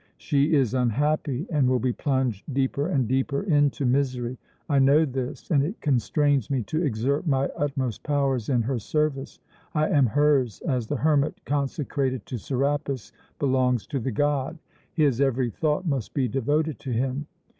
[0.17, 4.39] She is unhappy and will be plunged deeper and deeper into misery.
[4.67, 9.39] I know this, and it constrains me to exert my utmost powers in her service.
[9.75, 14.57] I am hers as the hermit consecrated to Serapis belongs to the god.
[14.91, 17.27] His every thought must be devoted to him.